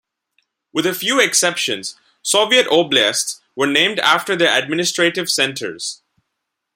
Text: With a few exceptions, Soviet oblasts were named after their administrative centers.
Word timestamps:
With 0.73 0.87
a 0.87 0.95
few 0.95 1.19
exceptions, 1.19 1.95
Soviet 2.23 2.65
oblasts 2.69 3.39
were 3.55 3.67
named 3.67 3.99
after 3.99 4.35
their 4.35 4.59
administrative 4.59 5.29
centers. 5.29 6.01